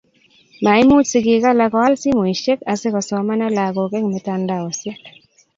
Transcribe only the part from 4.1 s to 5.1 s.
mitandaosiek